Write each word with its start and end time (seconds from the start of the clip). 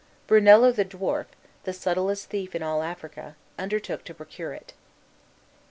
Brunello 0.25 0.71
the 0.71 0.83
dwarf, 0.83 1.27
the 1.63 1.73
subtlest 1.73 2.29
thief 2.29 2.55
in 2.55 2.63
all 2.63 2.81
Africa, 2.81 3.35
undertook 3.59 4.03
to 4.05 4.15
procure 4.15 4.51
it. 4.51 4.73